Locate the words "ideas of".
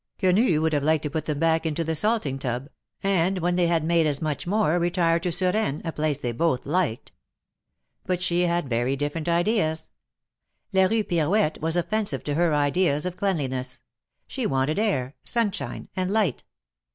12.51-13.15